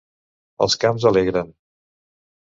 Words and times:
Els 0.65 0.77
camps 0.85 1.05
alegren. 1.11 1.53